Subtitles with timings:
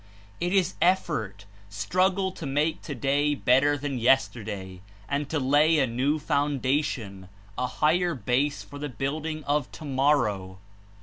[0.39, 6.17] It is effort, struggle to make today better than yesterday, and to lay a new
[6.17, 10.57] foundation, a higher base for the building of tomorrow.